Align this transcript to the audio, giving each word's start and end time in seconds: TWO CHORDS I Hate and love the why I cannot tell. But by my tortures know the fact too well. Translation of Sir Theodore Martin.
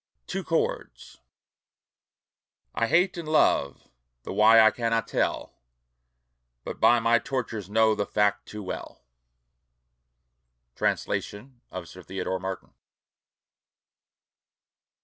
TWO 0.25 0.43
CHORDS 0.43 1.19
I 2.73 2.87
Hate 2.87 3.17
and 3.17 3.27
love 3.29 3.87
the 4.23 4.33
why 4.33 4.59
I 4.59 4.71
cannot 4.71 5.07
tell. 5.07 5.53
But 6.63 6.79
by 6.79 6.99
my 6.99 7.19
tortures 7.19 7.69
know 7.69 7.93
the 7.93 8.07
fact 8.07 8.47
too 8.47 8.63
well. 8.63 9.03
Translation 10.75 11.61
of 11.69 11.87
Sir 11.87 12.01
Theodore 12.01 12.39
Martin. 12.39 12.73